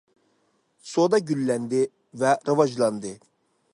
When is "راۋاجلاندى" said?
2.49-3.13